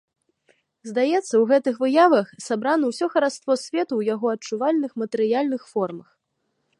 Здаецца, 0.89 1.33
у 1.39 1.41
гэтых 1.51 1.75
выявах 1.83 2.31
сабрана 2.47 2.85
ўсё 2.91 3.05
хараство 3.15 3.57
свету 3.65 3.87
ў 3.97 4.03
яго 4.15 4.27
адчувальных 4.39 4.91
матэрыяльных 5.03 5.61
формах. 5.75 6.09